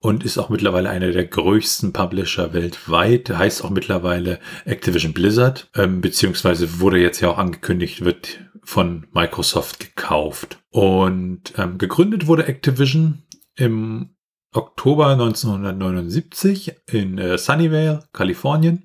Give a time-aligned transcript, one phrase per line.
[0.00, 3.30] und ist auch mittlerweile einer der größten Publisher weltweit.
[3.30, 9.80] Heißt auch mittlerweile Activision Blizzard, ähm, beziehungsweise wurde jetzt ja auch angekündigt, wird von Microsoft
[9.80, 10.58] gekauft.
[10.70, 13.22] Und ähm, gegründet wurde Activision
[13.56, 14.10] im
[14.54, 18.84] Oktober 1979 in äh, Sunnyvale, Kalifornien.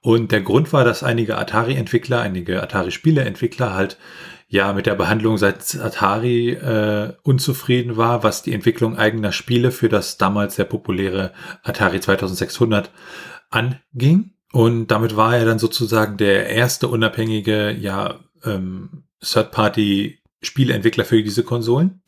[0.00, 3.98] Und der Grund war, dass einige Atari-Entwickler, einige Atari-Spiele-Entwickler halt
[4.48, 9.88] ja mit der Behandlung seit Atari äh, unzufrieden war, was die Entwicklung eigener Spiele für
[9.88, 11.32] das damals sehr populäre
[11.62, 12.90] Atari 2600
[13.50, 14.32] anging.
[14.52, 22.00] Und damit war er dann sozusagen der erste unabhängige, ja, ähm, Third-Party-Spieleentwickler für diese Konsolen.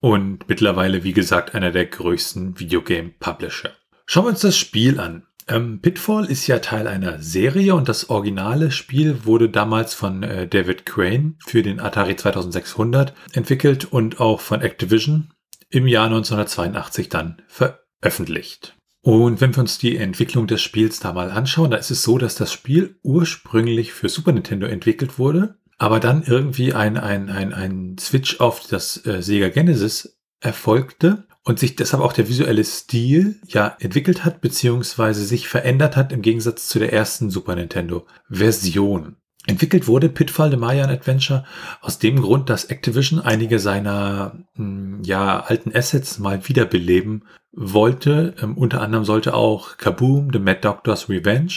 [0.00, 3.70] Und mittlerweile, wie gesagt, einer der größten Videogame-Publisher.
[4.06, 5.26] Schauen wir uns das Spiel an.
[5.48, 10.46] Ähm, Pitfall ist ja Teil einer Serie und das originale Spiel wurde damals von äh,
[10.46, 15.32] David Crane für den Atari 2600 entwickelt und auch von Activision
[15.70, 18.76] im Jahr 1982 dann veröffentlicht.
[19.04, 22.18] Und wenn wir uns die Entwicklung des Spiels da mal anschauen, da ist es so,
[22.18, 27.52] dass das Spiel ursprünglich für Super Nintendo entwickelt wurde, aber dann irgendwie ein, ein, ein,
[27.52, 33.40] ein Switch auf das äh, Sega Genesis erfolgte und sich deshalb auch der visuelle Stil
[33.46, 39.16] ja entwickelt hat, beziehungsweise sich verändert hat im Gegensatz zu der ersten Super Nintendo Version.
[39.46, 41.44] Entwickelt wurde Pitfall The Mayan Adventure
[41.80, 48.36] aus dem Grund, dass Activision einige seiner hm, ja, alten Assets mal wiederbeleben wollte.
[48.40, 51.52] Ähm, unter anderem sollte auch Kaboom, The Mad Doctor's Revenge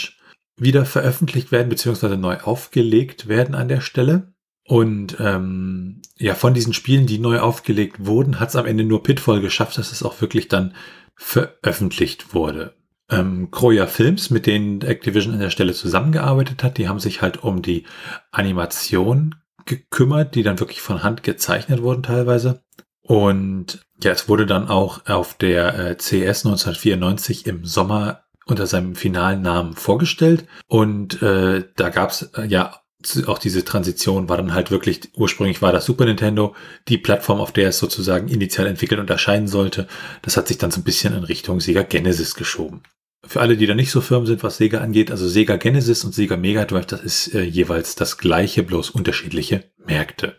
[0.57, 4.33] wieder veröffentlicht werden, beziehungsweise neu aufgelegt werden an der Stelle.
[4.67, 9.03] Und ähm, ja, von diesen Spielen, die neu aufgelegt wurden, hat es am Ende nur
[9.03, 10.73] Pitfall geschafft, dass es auch wirklich dann
[11.15, 12.73] veröffentlicht wurde.
[13.09, 17.43] Ähm, Kroja Films, mit denen Activision an der Stelle zusammengearbeitet hat, die haben sich halt
[17.43, 17.85] um die
[18.31, 22.63] Animation gekümmert, die dann wirklich von Hand gezeichnet wurden teilweise.
[23.01, 28.95] Und ja, es wurde dann auch auf der äh, CS 1994 im Sommer unter seinem
[28.95, 30.47] finalen Namen vorgestellt.
[30.67, 32.81] Und äh, da gab es äh, ja
[33.27, 36.55] auch diese Transition war dann halt wirklich, ursprünglich war das Super Nintendo
[36.87, 39.87] die Plattform, auf der es sozusagen initial entwickelt und erscheinen sollte.
[40.21, 42.81] Das hat sich dann so ein bisschen in Richtung Sega Genesis geschoben.
[43.23, 46.13] Für alle, die da nicht so firm sind, was Sega angeht, also Sega Genesis und
[46.13, 50.35] Sega Mega Drive, das ist äh, jeweils das gleiche, bloß unterschiedliche Märkte.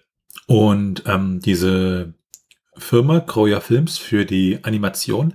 [0.47, 2.14] Und ähm, diese
[2.76, 5.35] Firma Kroja Films für die Animation,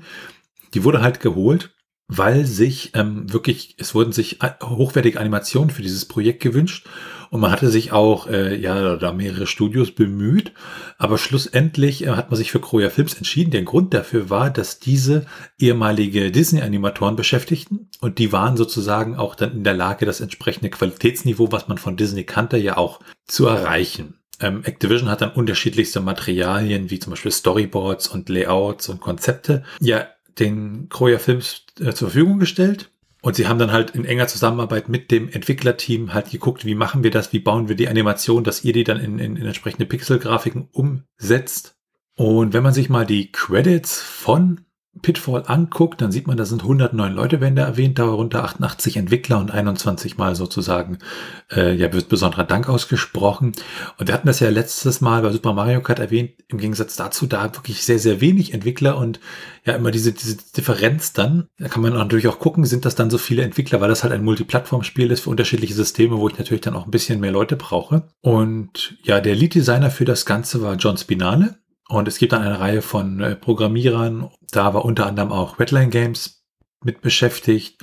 [0.73, 1.71] die wurde halt geholt,
[2.13, 6.85] weil sich ähm, wirklich, es wurden sich hochwertige Animationen für dieses Projekt gewünscht
[7.29, 10.51] und man hatte sich auch, äh, ja, da mehrere Studios bemüht,
[10.97, 13.51] aber schlussendlich äh, hat man sich für Kroja Films entschieden.
[13.51, 15.25] Der Grund dafür war, dass diese
[15.57, 21.53] ehemalige Disney-Animatoren beschäftigten und die waren sozusagen auch dann in der Lage, das entsprechende Qualitätsniveau,
[21.53, 24.15] was man von Disney kannte, ja auch zu erreichen.
[24.41, 30.07] Ähm, Activision hat dann unterschiedlichste Materialien, wie zum Beispiel Storyboards und Layouts und Konzepte, ja,
[30.39, 32.91] den Kroja Films äh, zur Verfügung gestellt.
[33.21, 37.03] Und sie haben dann halt in enger Zusammenarbeit mit dem Entwicklerteam halt geguckt, wie machen
[37.03, 39.85] wir das, wie bauen wir die Animation, dass ihr die dann in, in, in entsprechende
[39.85, 41.75] Pixelgrafiken umsetzt.
[42.15, 44.61] Und wenn man sich mal die Credits von
[45.01, 49.39] Pitfall anguckt, dann sieht man, da sind 109 Leute, werden da erwähnt, darunter 88 Entwickler
[49.39, 50.99] und 21 Mal sozusagen,
[51.49, 53.53] äh, ja, wird besonderer Dank ausgesprochen.
[53.97, 57.25] Und wir hatten das ja letztes Mal bei Super Mario Kart erwähnt, im Gegensatz dazu,
[57.25, 59.21] da wirklich sehr, sehr wenig Entwickler und
[59.63, 63.09] ja, immer diese, diese Differenz dann, da kann man natürlich auch gucken, sind das dann
[63.09, 66.61] so viele Entwickler, weil das halt ein Multiplattform-Spiel ist für unterschiedliche Systeme, wo ich natürlich
[66.61, 68.09] dann auch ein bisschen mehr Leute brauche.
[68.19, 71.60] Und ja, der Lead-Designer für das Ganze war John Spinale
[71.91, 74.29] und es gibt dann eine Reihe von äh, Programmierern.
[74.51, 76.43] Da war unter anderem auch Redline Games
[76.83, 77.77] mit beschäftigt.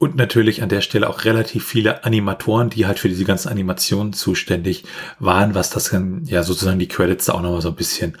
[0.00, 4.12] Und natürlich an der Stelle auch relativ viele Animatoren, die halt für diese ganzen Animationen
[4.12, 4.84] zuständig
[5.18, 8.16] waren, was das dann ja sozusagen die Credits da auch nochmal so ein bisschen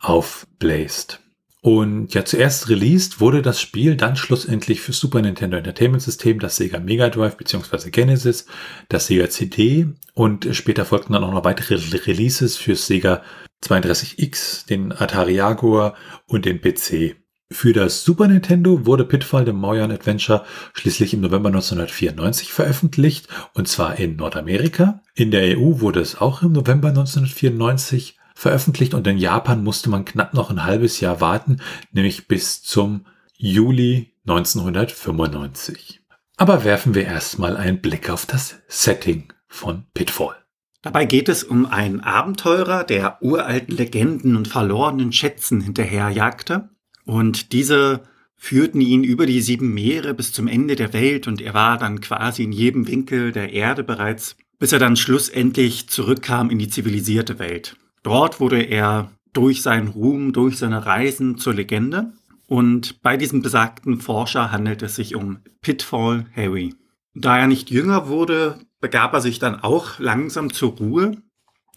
[0.00, 1.20] aufbläst.
[1.62, 6.56] Und ja, zuerst released wurde das Spiel dann schlussendlich für Super Nintendo Entertainment System, das
[6.56, 7.90] Sega Mega Drive bzw.
[7.90, 8.46] Genesis,
[8.88, 13.22] das Sega CD und später folgten dann auch noch weitere Releases für Sega
[13.64, 15.94] 32X, den Atari Jaguar
[16.26, 17.16] und den PC.
[17.52, 23.66] Für das Super Nintendo wurde Pitfall The Moyan Adventure schließlich im November 1994 veröffentlicht, und
[23.66, 25.02] zwar in Nordamerika.
[25.14, 30.04] In der EU wurde es auch im November 1994 veröffentlicht und in Japan musste man
[30.04, 31.60] knapp noch ein halbes Jahr warten,
[31.90, 33.04] nämlich bis zum
[33.36, 36.00] Juli 1995.
[36.36, 40.39] Aber werfen wir erstmal einen Blick auf das Setting von Pitfall.
[40.82, 46.70] Dabei geht es um einen Abenteurer, der uralten Legenden und verlorenen Schätzen hinterherjagte.
[47.04, 48.02] Und diese
[48.34, 52.00] führten ihn über die sieben Meere bis zum Ende der Welt und er war dann
[52.00, 57.38] quasi in jedem Winkel der Erde bereits, bis er dann schlussendlich zurückkam in die zivilisierte
[57.38, 57.76] Welt.
[58.02, 62.12] Dort wurde er durch seinen Ruhm, durch seine Reisen zur Legende.
[62.46, 66.74] Und bei diesem besagten Forscher handelt es sich um Pitfall Harry.
[67.14, 71.22] Da er nicht jünger wurde, begab er sich dann auch langsam zur Ruhe,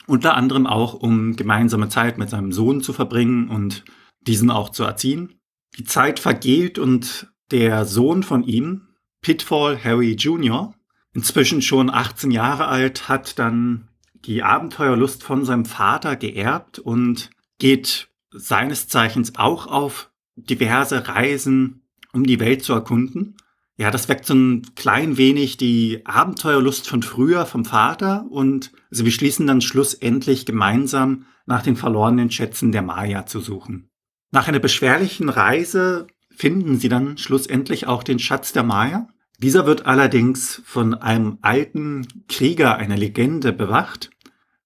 [0.08, 3.86] unter anderem auch, um gemeinsame Zeit mit seinem Sohn zu verbringen und
[4.22, 5.40] diesen auch zu erziehen.
[5.78, 8.90] Die Zeit vergeht und der Sohn von ihm,
[9.22, 10.74] Pitfall Harry Jr.,
[11.14, 17.30] inzwischen schon 18 Jahre alt, hat dann die Abenteuerlust von seinem Vater geerbt und
[17.60, 21.84] geht seines Zeichens auch auf diverse Reisen,
[22.14, 23.38] um die Welt zu erkunden.
[23.76, 29.04] Ja, das weckt so ein klein wenig die Abenteuerlust von früher vom Vater und sie
[29.04, 33.90] beschließen dann schlussendlich gemeinsam nach den verlorenen Schätzen der Maya zu suchen.
[34.32, 39.08] Nach einer beschwerlichen Reise finden sie dann schlussendlich auch den Schatz der Maya.
[39.40, 44.12] Dieser wird allerdings von einem alten Krieger, einer Legende, bewacht,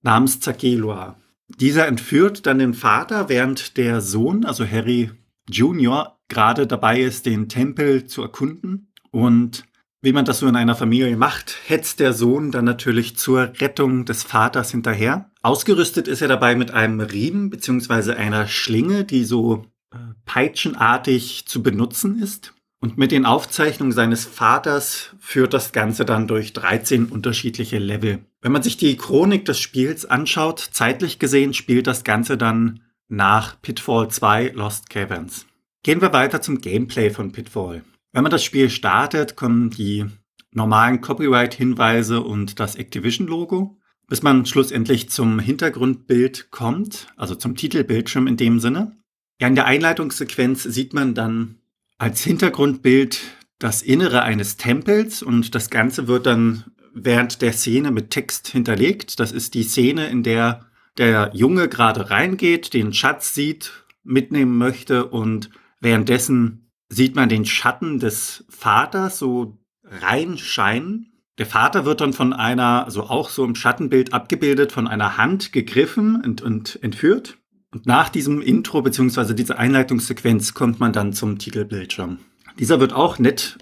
[0.01, 1.17] namens Zakelua.
[1.47, 5.11] Dieser entführt dann den Vater, während der Sohn, also Harry
[5.49, 8.86] Jr., gerade dabei ist, den Tempel zu erkunden.
[9.11, 9.63] Und
[10.01, 14.05] wie man das so in einer Familie macht, hetzt der Sohn dann natürlich zur Rettung
[14.05, 15.31] des Vaters hinterher.
[15.41, 18.13] Ausgerüstet ist er dabei mit einem Riemen bzw.
[18.13, 22.53] einer Schlinge, die so äh, peitschenartig zu benutzen ist.
[22.79, 28.19] Und mit den Aufzeichnungen seines Vaters führt das Ganze dann durch 13 unterschiedliche Level.
[28.41, 33.59] Wenn man sich die Chronik des Spiels anschaut, zeitlich gesehen spielt das Ganze dann nach
[33.61, 35.47] Pitfall 2 Lost Caverns.
[35.81, 37.83] Gehen wir weiter zum Gameplay von Pitfall.
[38.17, 40.03] Wenn man das Spiel startet, kommen die
[40.49, 48.35] normalen Copyright-Hinweise und das Activision-Logo, bis man schlussendlich zum Hintergrundbild kommt, also zum Titelbildschirm in
[48.35, 48.97] dem Sinne.
[49.39, 51.59] Ja, in der Einleitungssequenz sieht man dann
[51.99, 53.19] als Hintergrundbild
[53.59, 56.63] das Innere eines Tempels und das Ganze wird dann
[56.95, 59.19] während der Szene mit Text hinterlegt.
[59.19, 60.65] Das ist die Szene, in der
[60.97, 67.99] der Junge gerade reingeht, den Schatz sieht, mitnehmen möchte und währenddessen sieht man den Schatten
[67.99, 71.13] des Vaters so reinscheinen.
[71.37, 75.51] Der Vater wird dann von einer, also auch so im Schattenbild abgebildet, von einer Hand
[75.51, 77.37] gegriffen und, und entführt.
[77.71, 82.19] Und nach diesem Intro beziehungsweise dieser Einleitungssequenz kommt man dann zum Titelbildschirm.
[82.57, 83.57] Dieser wird auch nett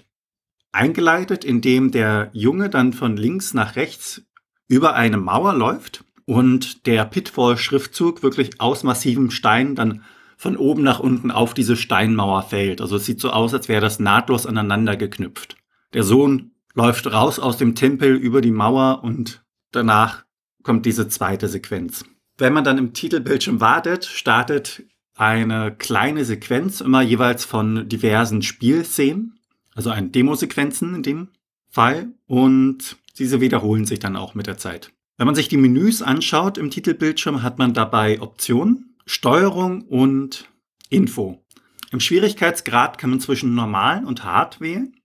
[0.72, 4.22] eingeleitet, indem der Junge dann von links nach rechts
[4.68, 10.02] über eine Mauer läuft und der Pitfall-Schriftzug wirklich aus massivem Stein dann
[10.36, 12.80] von oben nach unten auf diese Steinmauer fällt.
[12.80, 15.56] Also es sieht so aus, als wäre das nahtlos aneinander geknüpft.
[15.94, 20.24] Der Sohn läuft raus aus dem Tempel über die Mauer und danach
[20.62, 22.04] kommt diese zweite Sequenz.
[22.38, 24.82] Wenn man dann im Titelbildschirm wartet, startet
[25.14, 29.38] eine kleine Sequenz, immer jeweils von diversen Spielszenen,
[29.74, 31.28] also ein Demosequenzen in dem
[31.70, 34.92] Fall, und diese wiederholen sich dann auch mit der Zeit.
[35.16, 38.95] Wenn man sich die Menüs anschaut im Titelbildschirm, hat man dabei Optionen.
[39.06, 40.50] Steuerung und
[40.90, 41.44] Info.
[41.92, 44.96] Im Schwierigkeitsgrad kann man zwischen normal und hart wählen.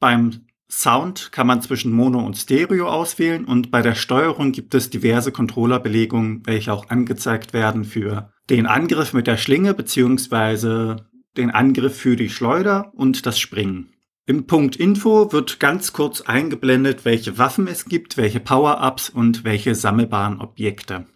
[0.00, 4.88] Beim Sound kann man zwischen Mono und Stereo auswählen und bei der Steuerung gibt es
[4.88, 11.96] diverse Controllerbelegungen, welche auch angezeigt werden für den Angriff mit der Schlinge beziehungsweise den Angriff
[11.96, 13.92] für die Schleuder und das Springen.
[14.26, 19.74] Im Punkt Info wird ganz kurz eingeblendet, welche Waffen es gibt, welche Power-Ups und welche
[19.74, 21.06] sammelbaren Objekte.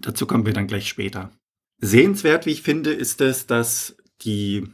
[0.00, 1.30] Dazu kommen wir dann gleich später.
[1.80, 4.66] Sehenswert, wie ich finde, ist es, dass die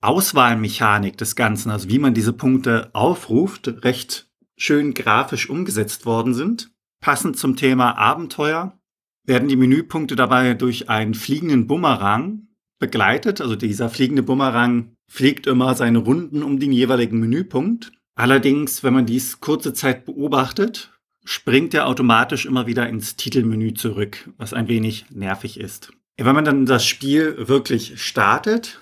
[0.00, 6.70] Auswahlmechanik des Ganzen, also wie man diese Punkte aufruft, recht schön grafisch umgesetzt worden sind.
[7.00, 8.78] Passend zum Thema Abenteuer
[9.26, 12.48] werden die Menüpunkte dabei durch einen fliegenden Bumerang
[12.78, 13.40] begleitet.
[13.40, 17.92] Also dieser fliegende Bumerang fliegt immer seine Runden um den jeweiligen Menüpunkt.
[18.14, 20.92] Allerdings, wenn man dies kurze Zeit beobachtet,
[21.24, 25.92] springt er automatisch immer wieder ins Titelmenü zurück, was ein wenig nervig ist.
[26.18, 28.80] Wenn man dann das Spiel wirklich startet,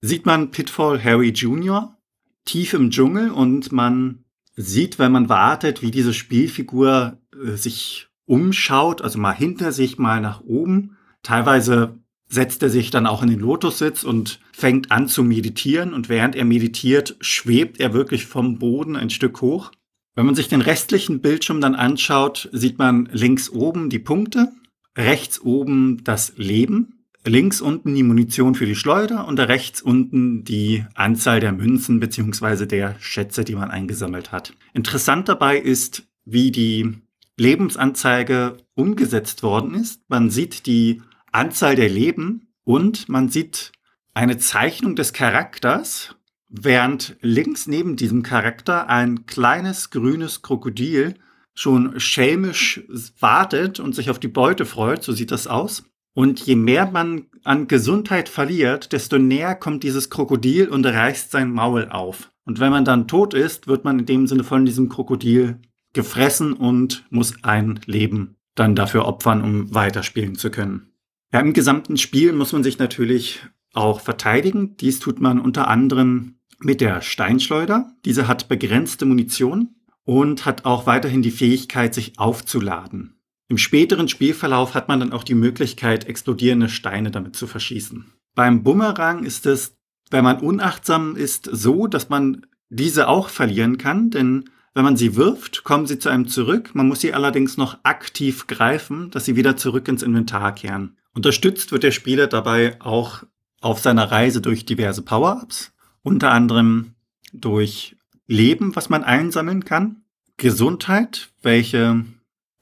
[0.00, 1.96] sieht man Pitfall Harry Jr.
[2.44, 4.24] tief im Dschungel und man
[4.54, 10.20] sieht, wenn man wartet, wie diese Spielfigur äh, sich umschaut, also mal hinter sich, mal
[10.20, 10.96] nach oben.
[11.22, 16.08] Teilweise setzt er sich dann auch in den Lotussitz und fängt an zu meditieren und
[16.08, 19.72] während er meditiert, schwebt er wirklich vom Boden ein Stück hoch.
[20.14, 24.52] Wenn man sich den restlichen Bildschirm dann anschaut, sieht man links oben die Punkte,
[24.96, 30.84] rechts oben das Leben, links unten die Munition für die Schleuder und rechts unten die
[30.94, 34.54] Anzahl der Münzen beziehungsweise der Schätze, die man eingesammelt hat.
[34.72, 36.98] Interessant dabei ist, wie die
[37.36, 40.02] Lebensanzeige umgesetzt worden ist.
[40.08, 43.72] Man sieht die Anzahl der Leben und man sieht
[44.14, 46.16] eine Zeichnung des Charakters,
[46.48, 51.16] während links neben diesem Charakter ein kleines grünes Krokodil
[51.56, 52.82] schon schelmisch
[53.18, 55.84] wartet und sich auf die Beute freut, so sieht das aus.
[56.14, 61.50] Und je mehr man an Gesundheit verliert, desto näher kommt dieses Krokodil und reißt sein
[61.50, 62.30] Maul auf.
[62.44, 65.58] Und wenn man dann tot ist, wird man in dem Sinne von diesem Krokodil
[65.92, 70.92] gefressen und muss ein Leben dann dafür opfern, um weiterspielen zu können.
[71.32, 73.40] Ja, Im gesamten Spiel muss man sich natürlich
[73.74, 74.76] auch verteidigen.
[74.78, 77.92] Dies tut man unter anderem mit der Steinschleuder.
[78.04, 79.75] Diese hat begrenzte Munition
[80.06, 83.20] und hat auch weiterhin die Fähigkeit, sich aufzuladen.
[83.48, 88.06] Im späteren Spielverlauf hat man dann auch die Möglichkeit, explodierende Steine damit zu verschießen.
[88.34, 89.76] Beim Bumerang ist es,
[90.10, 94.44] wenn man unachtsam ist, so, dass man diese auch verlieren kann, denn
[94.74, 96.74] wenn man sie wirft, kommen sie zu einem zurück.
[96.74, 100.98] Man muss sie allerdings noch aktiv greifen, dass sie wieder zurück ins Inventar kehren.
[101.14, 103.22] Unterstützt wird der Spieler dabei auch
[103.60, 105.72] auf seiner Reise durch diverse Power-Ups,
[106.02, 106.94] unter anderem
[107.32, 107.95] durch
[108.26, 110.02] Leben, was man einsammeln kann,
[110.36, 112.04] Gesundheit, welche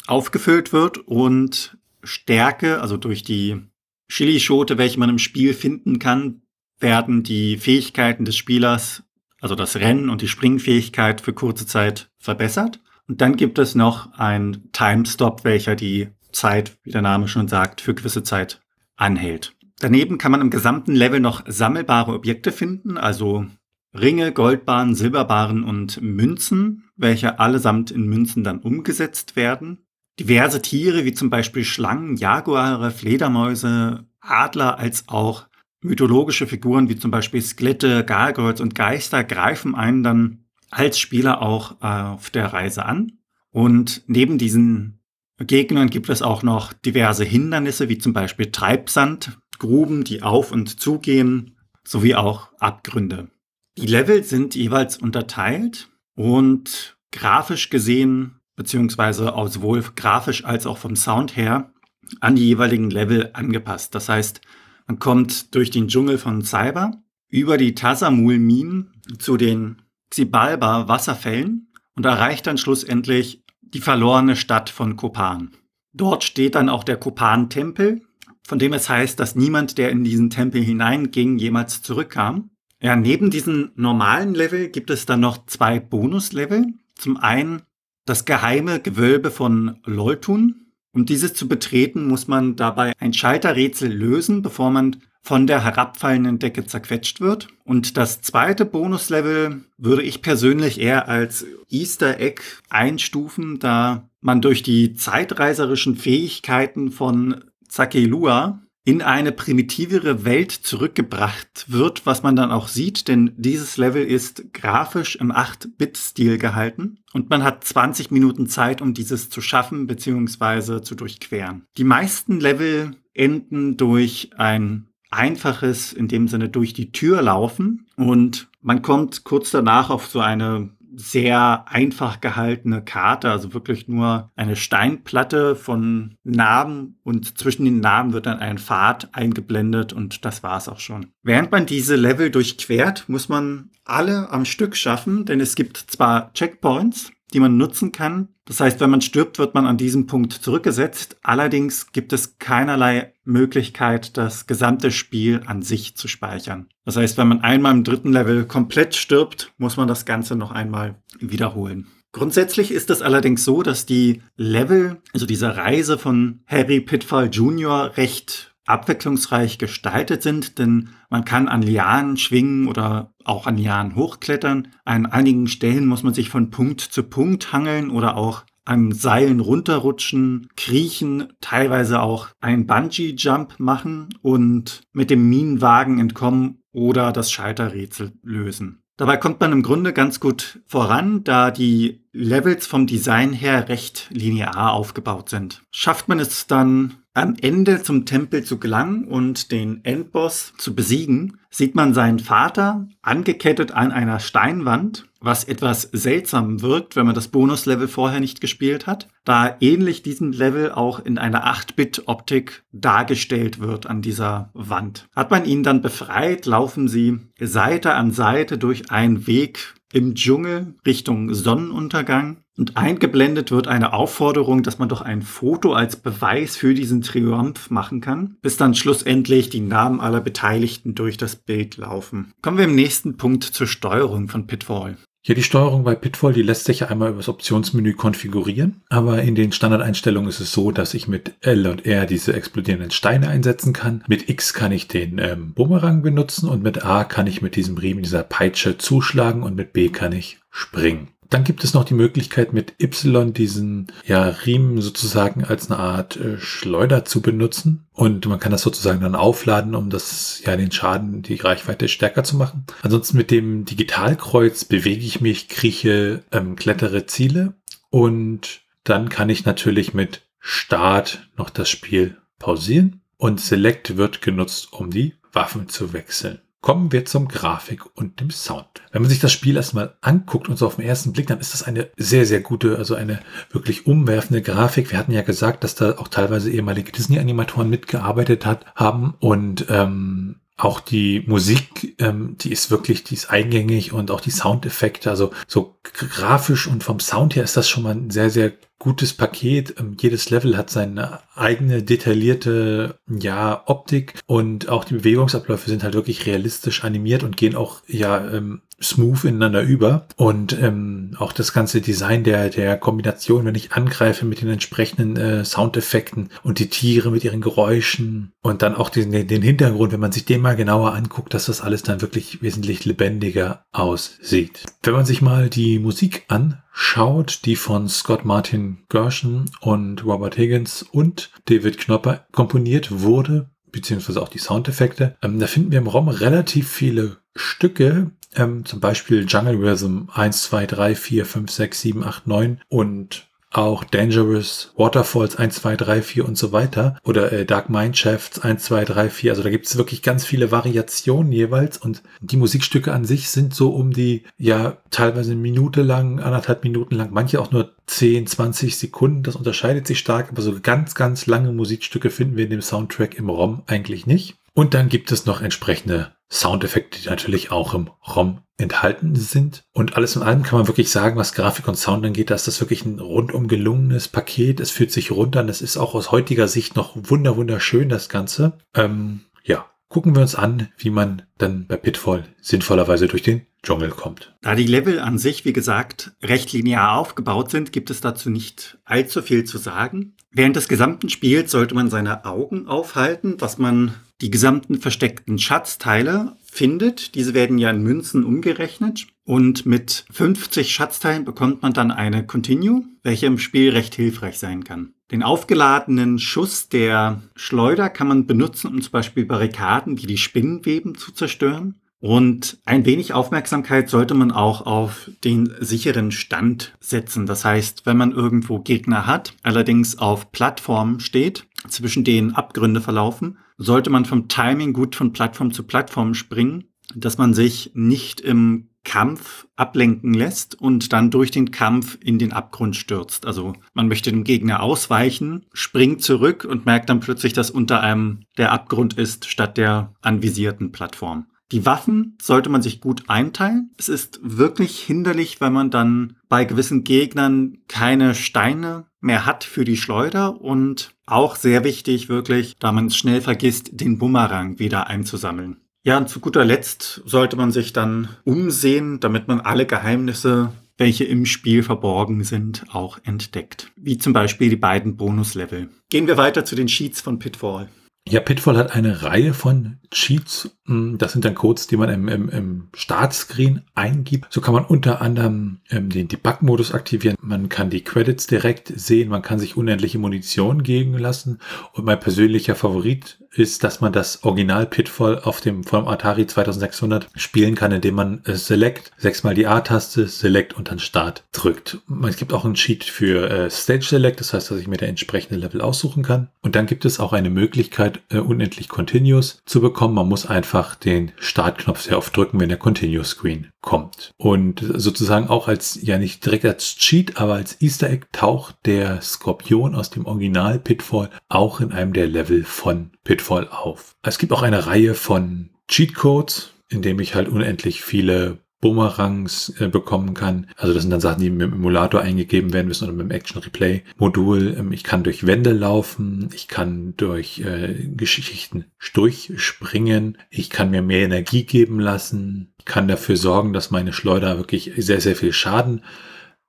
[0.07, 3.63] aufgefüllt wird und Stärke, also durch die
[4.09, 6.43] Chilischote, welche man im Spiel finden kann,
[6.79, 9.03] werden die Fähigkeiten des Spielers,
[9.41, 12.81] also das Rennen und die Springfähigkeit für kurze Zeit verbessert.
[13.09, 17.81] Und dann gibt es noch ein Timestop, welcher die Zeit, wie der Name schon sagt,
[17.81, 18.61] für gewisse Zeit
[18.97, 19.55] anhält.
[19.81, 23.47] Daneben kann man im gesamten Level noch sammelbare Objekte finden, also
[23.95, 29.87] Ringe, Goldbahnen, Silberbahnen und Münzen, welche allesamt in Münzen dann umgesetzt werden.
[30.19, 35.47] Diverse Tiere wie zum Beispiel Schlangen, Jaguare, Fledermäuse, Adler als auch
[35.81, 41.77] mythologische Figuren wie zum Beispiel Skelette, Gargoyles und Geister greifen einen dann als Spieler auch
[41.83, 43.19] äh, auf der Reise an.
[43.51, 45.01] Und neben diesen
[45.39, 51.57] Gegnern gibt es auch noch diverse Hindernisse wie zum Beispiel Treibsandgruben, die auf und zugehen,
[51.85, 53.29] sowie auch Abgründe.
[53.77, 60.97] Die Level sind jeweils unterteilt und grafisch gesehen beziehungsweise auch sowohl grafisch als auch vom
[60.97, 61.73] Sound her
[62.21, 63.95] an die jeweiligen Level angepasst.
[63.95, 64.41] Das heißt,
[64.87, 72.07] man kommt durch den Dschungel von Cyber über die Tasamul-Minen zu den Xibalba Wasserfällen und
[72.07, 75.51] erreicht dann schlussendlich die verlorene Stadt von Kopan.
[75.93, 78.03] Dort steht dann auch der Kopan-Tempel,
[78.47, 82.51] von dem es heißt, dass niemand, der in diesen Tempel hineinging, jemals zurückkam.
[82.85, 86.67] Ja, neben diesen normalen Level gibt es dann noch zwei Bonuslevel.
[86.95, 87.63] Zum einen
[88.05, 90.67] das geheime Gewölbe von Loltun.
[90.93, 96.39] Um dieses zu betreten, muss man dabei ein Schalterrätsel lösen, bevor man von der herabfallenden
[96.39, 97.49] Decke zerquetscht wird.
[97.65, 104.63] Und das zweite Bonuslevel würde ich persönlich eher als Easter Egg einstufen, da man durch
[104.63, 112.69] die zeitreiserischen Fähigkeiten von Zakelua in eine primitivere Welt zurückgebracht wird, was man dann auch
[112.69, 118.83] sieht, denn dieses Level ist grafisch im 8-Bit-Stil gehalten und man hat 20 Minuten Zeit,
[118.83, 120.83] um dieses zu schaffen bzw.
[120.83, 121.65] zu durchqueren.
[121.79, 128.49] Die meisten Level enden durch ein einfaches, in dem Sinne durch die Tür laufen und
[128.61, 134.57] man kommt kurz danach auf so eine sehr einfach gehaltene Karte, also wirklich nur eine
[134.57, 140.69] Steinplatte von Narben und zwischen den Narben wird dann ein Pfad eingeblendet und das war's
[140.69, 141.07] auch schon.
[141.23, 146.33] Während man diese Level durchquert, muss man alle am Stück schaffen, denn es gibt zwar
[146.33, 148.29] Checkpoints, die man nutzen kann.
[148.47, 151.17] Das heißt, wenn man stirbt, wird man an diesem Punkt zurückgesetzt.
[151.23, 156.69] Allerdings gibt es keinerlei Möglichkeit, das gesamte Spiel an sich zu speichern.
[156.85, 160.53] Das heißt, wenn man einmal im dritten Level komplett stirbt, muss man das Ganze noch
[160.53, 161.89] einmal wiederholen.
[162.13, 167.97] Grundsätzlich ist es allerdings so, dass die Level, also diese Reise von Harry Pitfall Jr.
[167.97, 174.69] recht abwechslungsreich gestaltet sind, denn man kann an Lianen schwingen oder auch an Lianen hochklettern.
[174.85, 179.41] An einigen Stellen muss man sich von Punkt zu Punkt hangeln oder auch an Seilen
[179.41, 188.13] runterrutschen, kriechen, teilweise auch ein Bungee-Jump machen und mit dem Minenwagen entkommen oder das Schalterrätsel
[188.23, 188.81] lösen.
[188.97, 194.07] Dabei kommt man im Grunde ganz gut voran, da die Levels vom Design her recht
[194.11, 195.63] linear aufgebaut sind.
[195.73, 201.39] Schafft man es dann am Ende zum Tempel zu gelangen und den Endboss zu besiegen,
[201.55, 207.29] sieht man seinen Vater angekettet an einer Steinwand, was etwas seltsam wirkt, wenn man das
[207.29, 213.87] Bonuslevel vorher nicht gespielt hat, da ähnlich diesem Level auch in einer 8-Bit-Optik dargestellt wird
[213.87, 215.09] an dieser Wand.
[215.15, 220.75] Hat man ihn dann befreit, laufen sie Seite an Seite durch einen Weg im Dschungel
[220.85, 226.75] Richtung Sonnenuntergang und eingeblendet wird eine Aufforderung, dass man doch ein Foto als Beweis für
[226.75, 232.33] diesen Triumph machen kann, bis dann schlussendlich die Namen aller Beteiligten durch das Bild laufen.
[232.43, 234.97] Kommen wir im nächsten Punkt zur Steuerung von Pitfall.
[235.27, 239.23] Ja, die Steuerung bei Pitfall, die lässt sich ja einmal über das Optionsmenü konfigurieren, aber
[239.23, 243.29] in den Standardeinstellungen ist es so, dass ich mit L und R diese explodierenden Steine
[243.29, 244.05] einsetzen kann.
[244.07, 247.79] Mit X kann ich den ähm, Bumerang benutzen und mit A kann ich mit diesem
[247.79, 251.09] Riemen dieser Peitsche zuschlagen und mit B kann ich springen.
[251.31, 256.17] Dann gibt es noch die Möglichkeit mit Y diesen ja, Riemen sozusagen als eine Art
[256.17, 257.87] äh, Schleuder zu benutzen.
[257.93, 262.25] Und man kann das sozusagen dann aufladen, um das ja den Schaden, die Reichweite stärker
[262.25, 262.65] zu machen.
[262.83, 267.55] Ansonsten mit dem Digitalkreuz bewege ich mich, krieche, ähm, klettere Ziele
[267.91, 274.73] und dann kann ich natürlich mit Start noch das Spiel pausieren und Select wird genutzt,
[274.73, 276.41] um die Waffen zu wechseln.
[276.65, 278.81] Kommen wir zum Grafik und dem Sound.
[278.91, 281.53] Wenn man sich das Spiel erstmal anguckt und so auf den ersten Blick, dann ist
[281.53, 284.91] das eine sehr, sehr gute, also eine wirklich umwerfende Grafik.
[284.91, 290.37] Wir hatten ja gesagt, dass da auch teilweise ehemalige Disney-Animatoren mitgearbeitet hat, haben und ähm,
[290.57, 295.33] auch die Musik, ähm, die ist wirklich, die ist eingängig und auch die Soundeffekte, also
[295.47, 299.75] so grafisch und vom Sound her ist das schon mal ein sehr, sehr gutes Paket.
[299.81, 305.95] Ähm, jedes Level hat seine eigene detaillierte, ja, Optik und auch die Bewegungsabläufe sind halt
[305.95, 311.53] wirklich realistisch animiert und gehen auch, ja, ähm, smooth ineinander über und ähm, auch das
[311.53, 316.69] ganze Design der der Kombination, wenn ich angreife mit den entsprechenden äh, Soundeffekten und die
[316.69, 320.57] Tiere mit ihren Geräuschen und dann auch den, den Hintergrund, wenn man sich den mal
[320.57, 324.65] genauer anguckt, dass das alles dann wirklich wesentlich lebendiger aussieht.
[324.83, 330.37] Wenn man sich mal die Musik an schaut, die von Scott Martin Gershon und Robert
[330.37, 335.17] Higgins und David Knopper komponiert wurde, beziehungsweise auch die Soundeffekte.
[335.23, 340.43] Ähm, da finden wir im Raum relativ viele Stücke, ähm, zum Beispiel Jungle Rhythm 1,
[340.45, 346.03] 2, 3, 4, 5, 6, 7, 8, 9 und auch Dangerous Waterfalls 1, 2, 3,
[346.03, 349.33] 4 und so weiter oder äh, Dark Mineshafts 1, 2, 3, 4.
[349.33, 353.55] Also da gibt es wirklich ganz viele Variationen jeweils und die Musikstücke an sich sind
[353.55, 358.27] so um die, ja, teilweise eine Minute lang, anderthalb Minuten lang, manche auch nur 10,
[358.27, 359.23] 20 Sekunden.
[359.23, 363.15] Das unterscheidet sich stark, aber so ganz, ganz lange Musikstücke finden wir in dem Soundtrack
[363.15, 364.37] im ROM eigentlich nicht.
[364.55, 369.65] Und dann gibt es noch entsprechende Soundeffekte, die natürlich auch im ROM enthalten sind.
[369.73, 372.47] Und alles in allem kann man wirklich sagen, was Grafik und Sound angeht, da ist
[372.47, 374.61] das wirklich ein rundum gelungenes Paket.
[374.61, 378.09] Es fühlt sich runter und es ist auch aus heutiger Sicht noch wunder wunderschön, das
[378.09, 378.59] Ganze.
[378.75, 383.91] Ähm, ja, gucken wir uns an, wie man dann bei Pitfall sinnvollerweise durch den Dschungel
[383.91, 384.37] kommt.
[384.43, 388.79] Da die Level an sich, wie gesagt, recht linear aufgebaut sind, gibt es dazu nicht
[388.85, 390.17] allzu viel zu sagen.
[390.31, 396.37] Während des gesamten Spiels sollte man seine Augen aufhalten, dass man die gesamten versteckten Schatzteile
[396.45, 397.15] findet.
[397.15, 399.07] Diese werden ja in Münzen umgerechnet.
[399.25, 404.65] Und mit 50 Schatzteilen bekommt man dann eine Continue, welche im Spiel recht hilfreich sein
[404.65, 404.93] kann.
[405.11, 410.95] Den aufgeladenen Schuss der Schleuder kann man benutzen, um zum Beispiel Barrikaden wie die Spinnenweben
[410.95, 411.81] zu zerstören.
[412.01, 417.25] Und ein wenig Aufmerksamkeit sollte man auch auf den sicheren Stand setzen.
[417.25, 423.39] Das heißt, wenn man irgendwo Gegner hat, allerdings auf Plattformen steht, zwischen denen Abgründe verlaufen,
[423.57, 426.65] sollte man vom Timing gut von Plattform zu Plattform springen,
[426.95, 432.33] dass man sich nicht im Kampf ablenken lässt und dann durch den Kampf in den
[432.33, 433.27] Abgrund stürzt.
[433.27, 438.21] Also man möchte dem Gegner ausweichen, springt zurück und merkt dann plötzlich, dass unter einem
[438.37, 441.27] der Abgrund ist statt der anvisierten Plattform.
[441.53, 443.71] Die Waffen sollte man sich gut einteilen.
[443.77, 449.65] Es ist wirklich hinderlich, wenn man dann bei gewissen Gegnern keine Steine mehr hat für
[449.65, 454.89] die Schleuder und auch sehr wichtig wirklich, da man es schnell vergisst, den Bumerang wieder
[454.89, 455.59] einzusammeln.
[455.83, 461.05] Ja, und zu guter Letzt sollte man sich dann umsehen, damit man alle Geheimnisse, welche
[461.05, 463.71] im Spiel verborgen sind, auch entdeckt.
[463.77, 465.69] Wie zum Beispiel die beiden Bonuslevel.
[465.91, 467.69] Gehen wir weiter zu den Sheets von Pitfall.
[468.07, 470.51] Ja, Pitfall hat eine Reihe von Cheats.
[470.67, 474.27] Hm, das sind dann Codes, die man im, im, im Startscreen eingibt.
[474.29, 477.17] So kann man unter anderem ähm, den Debug-Modus aktivieren.
[477.23, 479.09] Man kann die Credits direkt sehen.
[479.09, 481.39] Man kann sich unendliche Munition geben lassen.
[481.73, 487.09] Und mein persönlicher Favorit ist, dass man das Original Pitfall auf dem vom Atari 2600
[487.17, 491.79] spielen kann, indem man äh, Select, sechsmal die A-Taste, Select und dann Start drückt.
[492.09, 494.89] Es gibt auch einen Cheat für äh, Stage Select, das heißt, dass ich mir der
[494.89, 496.29] entsprechende Level aussuchen kann.
[496.43, 499.95] Und dann gibt es auch eine Möglichkeit, äh, unendlich Continuous zu bekommen.
[499.95, 504.13] Man muss einfach den Startknopf sehr oft drücken, wenn der Continuous Screen kommt.
[504.19, 509.01] Und sozusagen auch als, ja nicht direkt als Cheat, aber als Easter Egg taucht der
[509.01, 513.97] Skorpion aus dem Original Pitfall auch in einem der Level von Pitfall auf.
[514.03, 519.69] Es gibt auch eine Reihe von Cheatcodes, in dem ich halt unendlich viele Bumerangs äh,
[519.69, 520.47] bekommen kann.
[520.57, 523.11] Also das sind dann Sachen, die mit dem Emulator eingegeben werden müssen oder mit dem
[523.11, 524.57] Action Replay Modul.
[524.59, 530.81] Ähm, ich kann durch Wände laufen, ich kann durch äh, Geschichten durchspringen, ich kann mir
[530.81, 535.35] mehr Energie geben lassen, ich kann dafür sorgen, dass meine Schleuder wirklich sehr, sehr viel
[535.35, 535.83] Schaden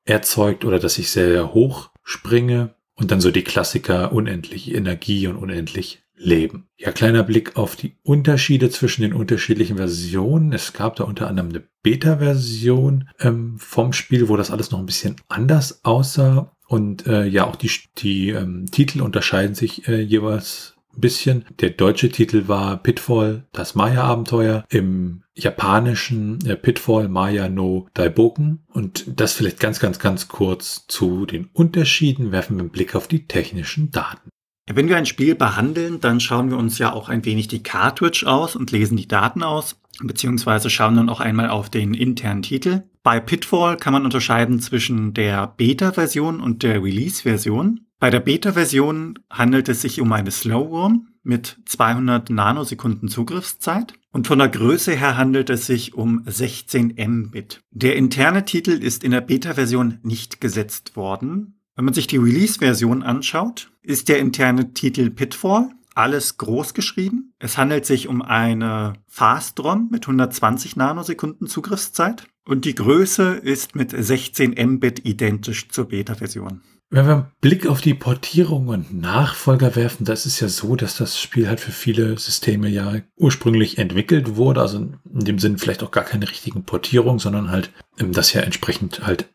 [0.06, 2.76] erzeugt oder dass ich sehr hoch springe.
[2.98, 6.68] Und dann so die Klassiker unendlich Energie und unendlich Leben.
[6.78, 10.54] Ja, kleiner Blick auf die Unterschiede zwischen den unterschiedlichen Versionen.
[10.54, 14.86] Es gab da unter anderem eine Beta-Version ähm, vom Spiel, wo das alles noch ein
[14.86, 16.52] bisschen anders aussah.
[16.68, 21.46] Und äh, ja, auch die, die ähm, Titel unterscheiden sich äh, jeweils ein bisschen.
[21.60, 24.66] Der deutsche Titel war Pitfall, das Maya-Abenteuer.
[24.70, 28.64] Im japanischen äh, Pitfall Maya no Daiboken.
[28.72, 32.32] Und das vielleicht ganz, ganz, ganz kurz zu den Unterschieden.
[32.32, 34.30] Werfen wir einen Blick auf die technischen Daten.
[34.68, 38.26] Wenn wir ein Spiel behandeln, dann schauen wir uns ja auch ein wenig die Cartridge
[38.26, 42.84] aus und lesen die Daten aus, beziehungsweise schauen dann auch einmal auf den internen Titel.
[43.04, 47.82] Bei Pitfall kann man unterscheiden zwischen der Beta-Version und der Release-Version.
[48.00, 54.40] Bei der Beta-Version handelt es sich um eine Slow-ROM mit 200 Nanosekunden Zugriffszeit und von
[54.40, 57.62] der Größe her handelt es sich um 16 Mbit.
[57.70, 63.04] Der interne Titel ist in der Beta-Version nicht gesetzt worden, wenn man sich die Release-Version
[63.04, 67.34] anschaut, ist der interne Titel Pitfall alles groß geschrieben.
[67.40, 73.92] Es handelt sich um eine Fast-ROM mit 120 Nanosekunden Zugriffszeit und die Größe ist mit
[73.92, 76.62] 16 Mbit identisch zur Beta-Version.
[76.92, 80.96] Wenn wir einen Blick auf die Portierung und Nachfolger werfen, da ist ja so, dass
[80.96, 85.82] das Spiel halt für viele Systeme ja ursprünglich entwickelt wurde, also in dem Sinn vielleicht
[85.82, 89.30] auch gar keine richtigen Portierungen, sondern halt ähm, das ja entsprechend halt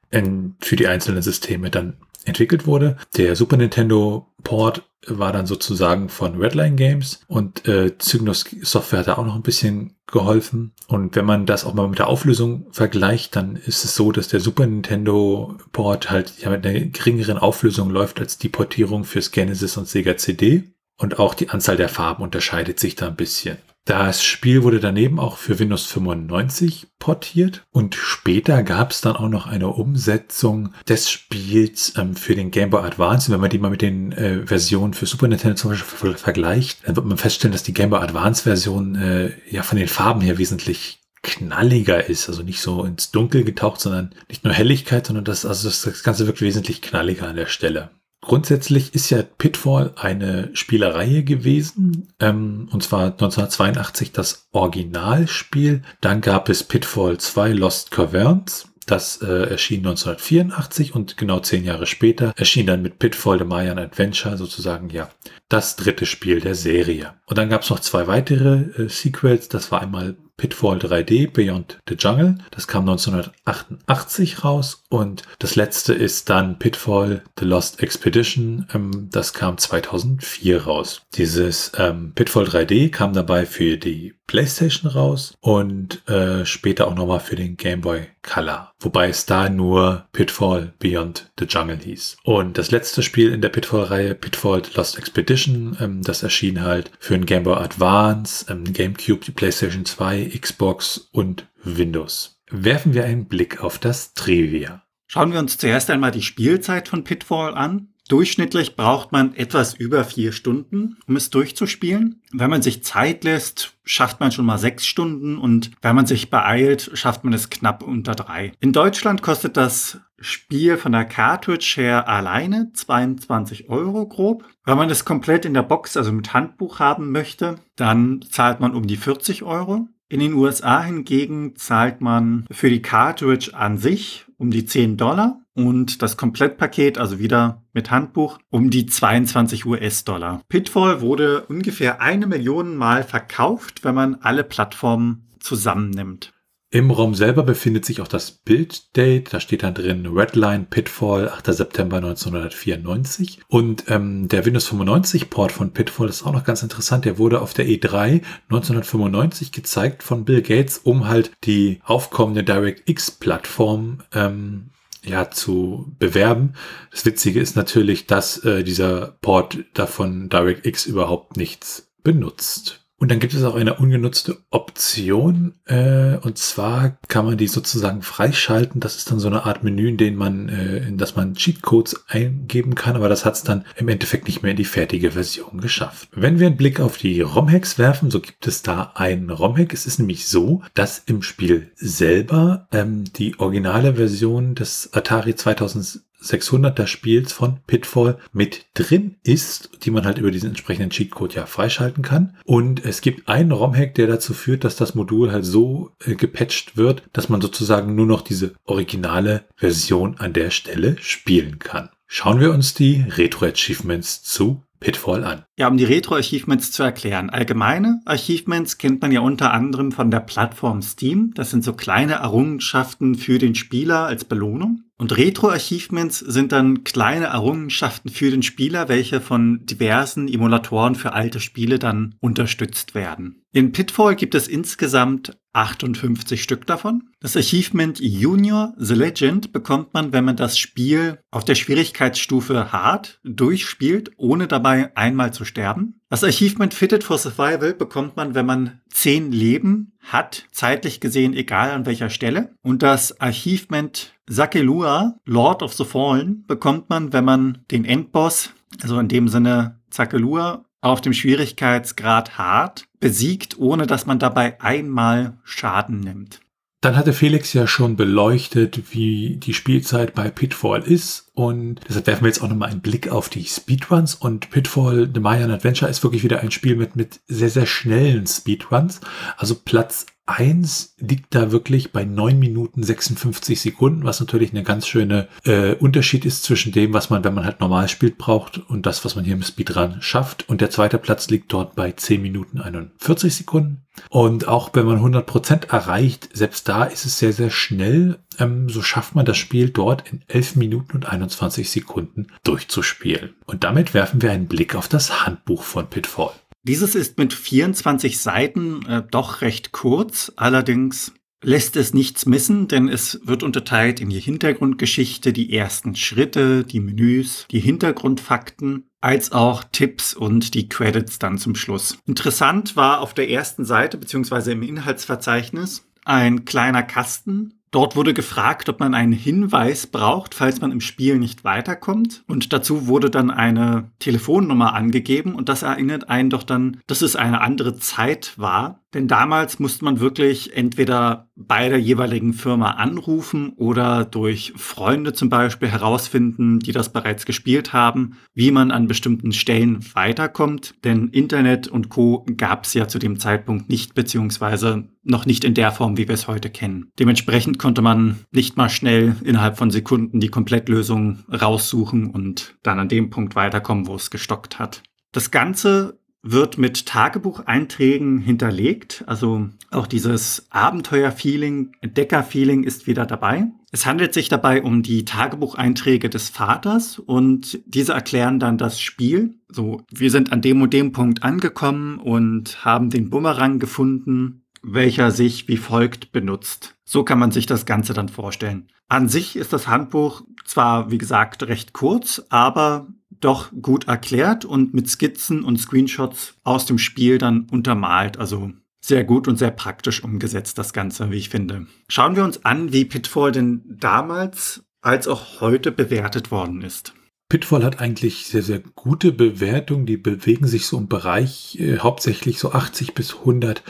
[0.60, 2.96] für die einzelnen Systeme dann entwickelt wurde.
[3.16, 9.08] Der Super Nintendo Port war dann sozusagen von Redline Games und äh, Cygnus Software hat
[9.08, 10.72] da auch noch ein bisschen geholfen.
[10.88, 14.28] Und wenn man das auch mal mit der Auflösung vergleicht, dann ist es so, dass
[14.28, 19.30] der Super Nintendo Port halt ja mit einer geringeren Auflösung läuft als die Portierung fürs
[19.30, 20.64] Genesis und Sega CD.
[20.98, 23.56] Und auch die Anzahl der Farben unterscheidet sich da ein bisschen.
[23.86, 29.28] Das Spiel wurde daneben auch für Windows 95 portiert und später gab es dann auch
[29.28, 33.32] noch eine Umsetzung des Spiels ähm, für den Game Boy Advance.
[33.32, 36.94] wenn man die mal mit den äh, Versionen für Super Nintendo zum Beispiel vergleicht, dann
[36.96, 40.38] wird man feststellen, dass die Game Boy Advance Version äh, ja von den Farben her
[40.38, 45.44] wesentlich knalliger ist, also nicht so ins Dunkel getaucht, sondern nicht nur Helligkeit, sondern das,
[45.44, 47.90] also das Ganze wirkt wesentlich knalliger an der Stelle.
[48.22, 55.82] Grundsätzlich ist ja Pitfall eine Spielereihe gewesen, ähm, und zwar 1982 das Originalspiel.
[56.02, 58.66] Dann gab es Pitfall 2 Lost Caverns.
[58.86, 63.78] Das äh, erschien 1984 und genau zehn Jahre später erschien dann mit Pitfall The Mayan
[63.78, 65.08] Adventure sozusagen ja
[65.48, 67.14] das dritte Spiel der Serie.
[67.26, 69.48] Und dann gab es noch zwei weitere äh, Sequels.
[69.48, 72.38] Das war einmal Pitfall 3D Beyond the Jungle.
[72.50, 74.84] Das kam 1988 raus.
[74.88, 78.66] Und das letzte ist dann Pitfall The Lost Expedition.
[78.72, 81.02] Ähm, das kam 2004 raus.
[81.14, 87.18] Dieses ähm, Pitfall 3D kam dabei für die PlayStation raus und äh, später auch nochmal
[87.18, 88.72] für den Game Boy Color.
[88.78, 92.18] Wobei es da nur Pitfall Beyond the Jungle hieß.
[92.22, 96.92] Und das letzte Spiel in der Pitfall-Reihe, Pitfall The Lost Expedition, ähm, das erschien halt
[97.00, 102.40] für den Game Boy Advance, ähm, GameCube, die PlayStation 2, Xbox und Windows.
[102.50, 104.82] werfen wir einen Blick auf das Trivia.
[105.06, 107.88] Schauen wir uns zuerst einmal die Spielzeit von Pitfall an.
[108.08, 112.22] Durchschnittlich braucht man etwas über vier Stunden, um es durchzuspielen.
[112.32, 116.28] Wenn man sich Zeit lässt, schafft man schon mal sechs Stunden und wenn man sich
[116.28, 118.52] beeilt, schafft man es knapp unter drei.
[118.60, 124.44] In Deutschland kostet das Spiel von der Cartridge her alleine 22 Euro grob.
[124.64, 128.74] Wenn man es komplett in der Box, also mit Handbuch haben möchte, dann zahlt man
[128.74, 129.88] um die 40 Euro.
[130.12, 135.38] In den USA hingegen zahlt man für die Cartridge an sich um die 10 Dollar
[135.54, 140.42] und das Komplettpaket, also wieder mit Handbuch, um die 22 US-Dollar.
[140.48, 146.32] Pitfall wurde ungefähr eine Million Mal verkauft, wenn man alle Plattformen zusammennimmt.
[146.72, 149.24] Im Raum selber befindet sich auch das Bilddate.
[149.28, 151.46] Da steht dann drin Redline Pitfall, 8.
[151.46, 153.40] September 1994.
[153.48, 157.04] Und ähm, der Windows 95 Port von Pitfall ist auch noch ganz interessant.
[157.04, 164.04] Der wurde auf der E3 1995 gezeigt von Bill Gates, um halt die aufkommende DirectX-Plattform
[164.14, 164.70] ähm,
[165.04, 166.52] ja, zu bewerben.
[166.92, 172.86] Das Witzige ist natürlich, dass äh, dieser Port davon DirectX überhaupt nichts benutzt.
[173.00, 178.02] Und dann gibt es auch eine ungenutzte Option, äh, und zwar kann man die sozusagen
[178.02, 178.78] freischalten.
[178.78, 182.04] Das ist dann so eine Art Menü, in dem man, äh, in das man Cheatcodes
[182.08, 185.62] eingeben kann, aber das hat es dann im Endeffekt nicht mehr in die fertige Version
[185.62, 186.10] geschafft.
[186.12, 189.72] Wenn wir einen Blick auf die ROM-Hacks werfen, so gibt es da einen ROM-Hack.
[189.72, 196.02] Es ist nämlich so, dass im Spiel selber ähm, die originale Version des Atari 2000
[196.22, 201.46] 600er Spiels von Pitfall mit drin ist, die man halt über diesen entsprechenden Cheatcode ja
[201.46, 202.36] freischalten kann.
[202.44, 206.76] Und es gibt einen ROM-Hack, der dazu führt, dass das Modul halt so äh, gepatcht
[206.76, 211.90] wird, dass man sozusagen nur noch diese originale Version an der Stelle spielen kann.
[212.06, 215.44] Schauen wir uns die Retro-Achievements zu Pitfall an.
[215.56, 217.30] Ja, um die Retro-Achievements zu erklären.
[217.30, 221.32] Allgemeine Achievements kennt man ja unter anderem von der Plattform Steam.
[221.34, 224.84] Das sind so kleine Errungenschaften für den Spieler als Belohnung.
[225.00, 231.40] Und Retro-Achievements sind dann kleine Errungenschaften für den Spieler, welche von diversen Emulatoren für alte
[231.40, 233.42] Spiele dann unterstützt werden.
[233.50, 237.04] In Pitfall gibt es insgesamt 58 Stück davon.
[237.18, 243.20] Das Achievement Junior The Legend bekommt man, wenn man das Spiel auf der Schwierigkeitsstufe Hard
[243.24, 246.00] durchspielt, ohne dabei einmal zu sterben.
[246.10, 251.70] Das Achievement Fitted for Survival bekommt man, wenn man 10 Leben hat, zeitlich gesehen egal
[251.70, 252.54] an welcher Stelle.
[252.62, 258.50] Und das Achievement Sakelua, Lord of the Fallen, bekommt man, wenn man den Endboss,
[258.82, 265.38] also in dem Sinne Zakelua, auf dem Schwierigkeitsgrad hart besiegt, ohne dass man dabei einmal
[265.44, 266.40] Schaden nimmt.
[266.80, 271.30] Dann hatte Felix ja schon beleuchtet, wie die Spielzeit bei Pitfall ist.
[271.34, 274.14] Und deshalb werfen wir jetzt auch nochmal einen Blick auf die Speedruns.
[274.14, 278.26] Und Pitfall The Mayan Adventure ist wirklich wieder ein Spiel mit, mit sehr, sehr schnellen
[278.26, 279.00] Speedruns.
[279.36, 284.86] Also Platz 1 liegt da wirklich bei 9 Minuten 56 Sekunden, was natürlich eine ganz
[284.86, 288.86] schöne äh, Unterschied ist zwischen dem, was man, wenn man halt normal spielt, braucht und
[288.86, 290.48] das, was man hier im Speedrun schafft.
[290.48, 293.82] Und der zweite Platz liegt dort bei 10 Minuten 41 Sekunden.
[294.08, 298.18] Und auch wenn man 100 Prozent erreicht, selbst da ist es sehr, sehr schnell.
[298.38, 303.34] Ähm, so schafft man das Spiel dort in 11 Minuten und 21 Sekunden durchzuspielen.
[303.46, 306.32] Und damit werfen wir einen Blick auf das Handbuch von Pitfall.
[306.62, 312.88] Dieses ist mit 24 Seiten äh, doch recht kurz, allerdings lässt es nichts missen, denn
[312.88, 319.64] es wird unterteilt in die Hintergrundgeschichte, die ersten Schritte, die Menüs, die Hintergrundfakten, als auch
[319.64, 321.98] Tipps und die Credits dann zum Schluss.
[322.06, 328.68] Interessant war auf der ersten Seite beziehungsweise im Inhaltsverzeichnis ein kleiner Kasten, Dort wurde gefragt,
[328.68, 332.24] ob man einen Hinweis braucht, falls man im Spiel nicht weiterkommt.
[332.26, 337.14] Und dazu wurde dann eine Telefonnummer angegeben und das erinnert einen doch dann, dass es
[337.14, 338.79] eine andere Zeit war.
[338.92, 345.28] Denn damals musste man wirklich entweder bei der jeweiligen Firma anrufen oder durch Freunde zum
[345.28, 350.74] Beispiel herausfinden, die das bereits gespielt haben, wie man an bestimmten Stellen weiterkommt.
[350.84, 355.54] Denn Internet und Co gab es ja zu dem Zeitpunkt nicht, beziehungsweise noch nicht in
[355.54, 356.90] der Form, wie wir es heute kennen.
[356.98, 362.88] Dementsprechend konnte man nicht mal schnell innerhalb von Sekunden die Komplettlösung raussuchen und dann an
[362.88, 364.82] dem Punkt weiterkommen, wo es gestockt hat.
[365.12, 369.04] Das Ganze wird mit Tagebucheinträgen hinterlegt.
[369.06, 373.46] Also auch dieses Abenteuer-Feeling, Entdecker-Feeling ist wieder dabei.
[373.72, 379.38] Es handelt sich dabei um die Tagebucheinträge des Vaters und diese erklären dann das Spiel.
[379.48, 385.10] So, wir sind an dem und dem Punkt angekommen und haben den Bumerang gefunden, welcher
[385.12, 386.74] sich wie folgt benutzt.
[386.84, 388.68] So kann man sich das Ganze dann vorstellen.
[388.88, 392.88] An sich ist das Handbuch zwar, wie gesagt, recht kurz, aber
[393.20, 398.18] doch gut erklärt und mit Skizzen und Screenshots aus dem Spiel dann untermalt.
[398.18, 398.52] Also
[398.82, 401.66] Sehr gut und sehr praktisch umgesetzt, das Ganze, wie ich finde.
[401.88, 406.94] Schauen wir uns an, wie Pitfall denn damals als auch heute bewertet worden ist.
[407.28, 409.86] Pitfall hat eigentlich sehr, sehr gute Bewertungen.
[409.86, 413.62] Die bewegen sich so im Bereich äh, hauptsächlich so 80 bis 100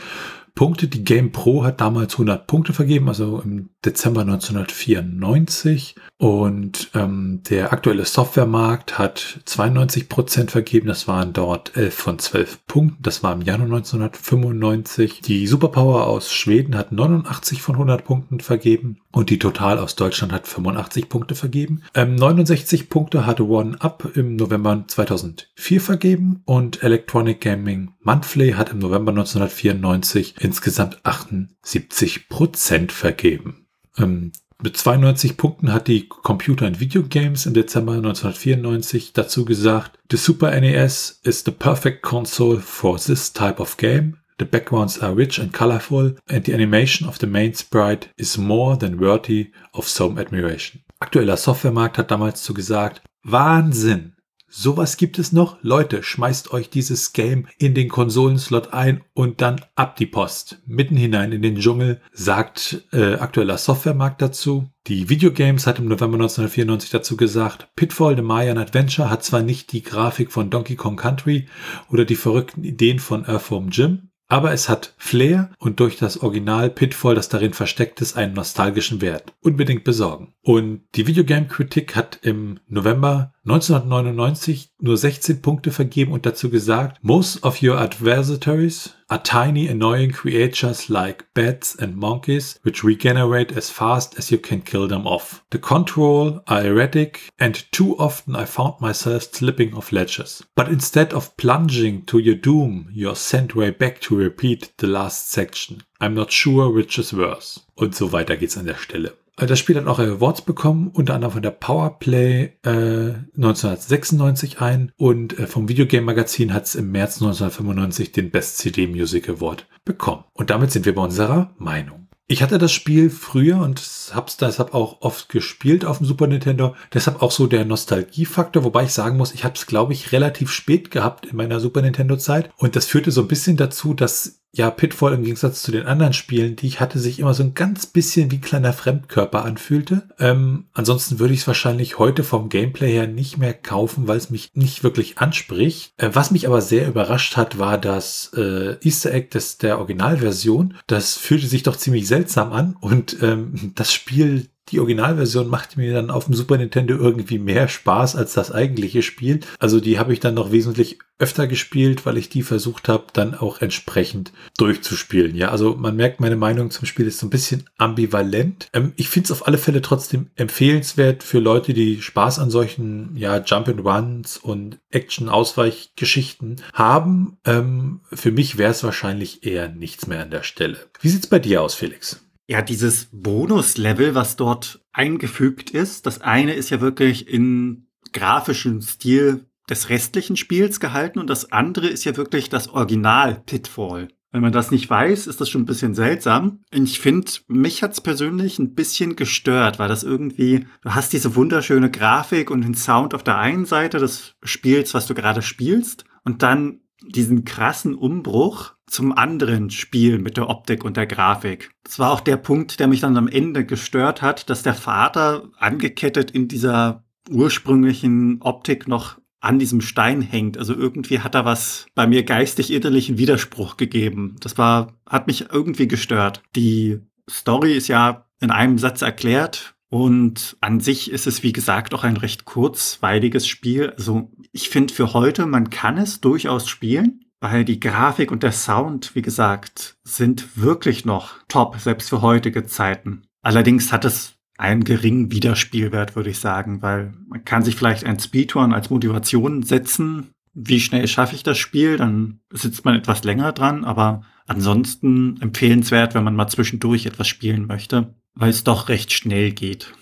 [0.53, 0.87] Punkte.
[0.87, 5.95] Die Game Pro hat damals 100 Punkte vergeben, also im Dezember 1994.
[6.17, 10.87] Und ähm, der aktuelle Softwaremarkt hat 92 Prozent vergeben.
[10.87, 13.01] Das waren dort 11 von 12 Punkten.
[13.01, 15.21] Das war im Januar 1995.
[15.21, 18.97] Die Superpower aus Schweden hat 89 von 100 Punkten vergeben.
[19.11, 21.81] Und die Total aus Deutschland hat 85 Punkte vergeben.
[21.95, 26.41] Ähm, 69 Punkte hatte One Up im November 2004 vergeben.
[26.45, 33.67] Und Electronic Gaming Monthly hat im November 1994 insgesamt 78 Prozent vergeben.
[33.97, 34.31] Ähm,
[34.63, 40.17] mit 92 Punkten hat die Computer and Video Games im Dezember 1994 dazu gesagt, The
[40.17, 44.17] Super NES is the perfect console for this type of game.
[44.37, 48.77] The backgrounds are rich and colorful and the animation of the main sprite is more
[48.77, 50.83] than worthy of some admiration.
[50.99, 54.13] Aktueller Softwaremarkt hat damals zu gesagt, Wahnsinn!
[54.53, 55.59] Sowas gibt es noch?
[55.61, 60.61] Leute, schmeißt euch dieses Game in den Konsolenslot ein und dann ab die Post.
[60.65, 64.69] Mitten hinein in den Dschungel, sagt äh, aktueller Softwaremarkt dazu.
[64.87, 69.71] Die Videogames hat im November 1994 dazu gesagt, Pitfall The Mayan Adventure hat zwar nicht
[69.71, 71.47] die Grafik von Donkey Kong Country
[71.89, 76.69] oder die verrückten Ideen von Earthworm Jim, aber es hat Flair und durch das Original
[76.69, 79.33] Pitfall, das darin versteckt ist, einen nostalgischen Wert.
[79.41, 80.33] Unbedingt besorgen.
[80.41, 87.43] Und die Videogame-Kritik hat im November 1999 nur 16 Punkte vergeben und dazu gesagt, most
[87.43, 94.17] of your adversaries are tiny annoying creatures like bats and monkeys which regenerate as fast
[94.17, 95.43] as you can kill them off.
[95.49, 100.41] The control are erratic and too often I found myself slipping off ledges.
[100.55, 105.29] But instead of plunging to your doom, you're sent way back to repeat the last
[105.29, 105.83] section.
[105.99, 107.59] I'm not sure which is worse.
[107.75, 109.11] Und so weiter geht's an der Stelle.
[109.37, 114.91] Äh, das Spiel hat auch Awards bekommen, unter anderem von der Powerplay äh, 1996 ein
[114.97, 119.67] und äh, vom Videogame Magazin hat es im März 1995 den Best CD Music Award
[119.85, 120.23] bekommen.
[120.33, 122.01] Und damit sind wir bei unserer Meinung.
[122.31, 123.81] Ich hatte das Spiel früher und
[124.13, 126.75] hab's deshalb auch oft gespielt auf dem Super Nintendo.
[126.93, 130.49] Deshalb auch so der Nostalgiefaktor, wobei ich sagen muss, ich habe es, glaube ich, relativ
[130.49, 132.49] spät gehabt in meiner Super Nintendo Zeit.
[132.55, 136.11] Und das führte so ein bisschen dazu, dass ja, Pitfall im Gegensatz zu den anderen
[136.13, 140.09] Spielen, die ich hatte, sich immer so ein ganz bisschen wie kleiner Fremdkörper anfühlte.
[140.19, 144.29] Ähm, ansonsten würde ich es wahrscheinlich heute vom Gameplay her nicht mehr kaufen, weil es
[144.29, 145.93] mich nicht wirklich anspricht.
[145.97, 150.75] Äh, was mich aber sehr überrascht hat, war das äh, Easter Egg des, der Originalversion.
[150.85, 155.93] Das fühlte sich doch ziemlich seltsam an und ähm, das Spiel die Originalversion macht mir
[155.93, 159.41] dann auf dem Super Nintendo irgendwie mehr Spaß als das eigentliche Spiel.
[159.59, 163.35] Also die habe ich dann noch wesentlich öfter gespielt, weil ich die versucht habe, dann
[163.35, 165.35] auch entsprechend durchzuspielen.
[165.35, 168.69] Ja, also man merkt, meine Meinung zum Spiel ist so ein bisschen ambivalent.
[168.73, 173.15] Ähm, ich finde es auf alle Fälle trotzdem empfehlenswert für Leute, die Spaß an solchen
[173.15, 177.37] ja, Jump and Runs und Action-Ausweichgeschichten haben.
[177.45, 180.77] Ähm, für mich wäre es wahrscheinlich eher nichts mehr an der Stelle.
[181.01, 182.19] Wie sieht's bei dir aus, Felix?
[182.51, 189.45] Ja, dieses Bonuslevel, was dort eingefügt ist, das eine ist ja wirklich in grafischem Stil
[189.69, 194.09] des restlichen Spiels gehalten und das andere ist ja wirklich das Original Pitfall.
[194.33, 196.59] Wenn man das nicht weiß, ist das schon ein bisschen seltsam.
[196.71, 201.89] Ich finde, mich hat's persönlich ein bisschen gestört, weil das irgendwie, du hast diese wunderschöne
[201.89, 206.43] Grafik und den Sound auf der einen Seite des Spiels, was du gerade spielst, und
[206.43, 211.71] dann diesen krassen Umbruch zum anderen Spiel mit der Optik und der Grafik.
[211.83, 215.49] Das war auch der Punkt, der mich dann am Ende gestört hat, dass der Vater
[215.57, 220.57] angekettet in dieser ursprünglichen Optik noch an diesem Stein hängt.
[220.57, 224.35] Also irgendwie hat er was bei mir geistig innerlichen Widerspruch gegeben.
[224.39, 226.43] Das war, hat mich irgendwie gestört.
[226.55, 231.93] Die Story ist ja in einem Satz erklärt und an sich ist es, wie gesagt,
[231.93, 233.89] auch ein recht kurzweiliges Spiel.
[233.89, 238.53] Also ich finde für heute, man kann es durchaus spielen, weil die Grafik und der
[238.53, 243.23] Sound, wie gesagt, sind wirklich noch top, selbst für heutige Zeiten.
[243.41, 248.17] Allerdings hat es einen geringen Wiederspielwert, würde ich sagen, weil man kann sich vielleicht ein
[248.17, 250.29] Speedrun als Motivation setzen.
[250.53, 251.97] Wie schnell schaffe ich das Spiel?
[251.97, 257.67] Dann sitzt man etwas länger dran, aber ansonsten empfehlenswert, wenn man mal zwischendurch etwas spielen
[257.67, 259.93] möchte weil es doch recht schnell geht.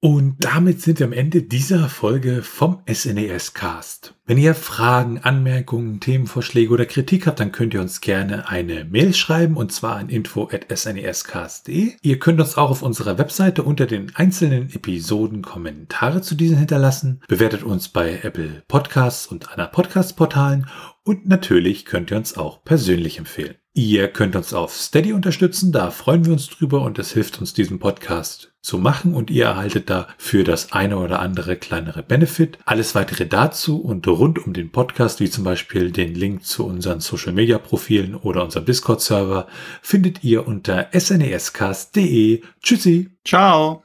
[0.00, 4.14] Und damit sind wir am Ende dieser Folge vom SNES Cast.
[4.26, 9.14] Wenn ihr Fragen, Anmerkungen, Themenvorschläge oder Kritik habt, dann könnt ihr uns gerne eine Mail
[9.14, 11.94] schreiben und zwar an info@snescast.de.
[12.02, 17.22] Ihr könnt uns auch auf unserer Webseite unter den einzelnen Episoden Kommentare zu diesen hinterlassen.
[17.26, 20.68] Bewertet uns bei Apple Podcasts und anderen Podcast Portalen
[21.04, 23.56] und natürlich könnt ihr uns auch persönlich empfehlen.
[23.78, 27.52] Ihr könnt uns auf Steady unterstützen, da freuen wir uns drüber und es hilft uns,
[27.52, 32.56] diesen Podcast zu machen und ihr erhaltet da für das eine oder andere kleinere Benefit.
[32.64, 37.00] Alles weitere dazu und rund um den Podcast, wie zum Beispiel den Link zu unseren
[37.00, 39.46] Social Media Profilen oder unserem Discord Server,
[39.82, 42.40] findet ihr unter snescast.de.
[42.62, 43.10] Tschüssi.
[43.26, 43.82] Ciao.